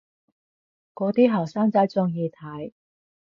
[0.95, 2.73] 嗰啲後生仔鍾意睇